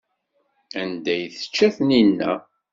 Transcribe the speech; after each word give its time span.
Anda 0.81 1.09
ay 1.15 1.23
tečča 1.33 1.67
Taninna? 1.75 2.31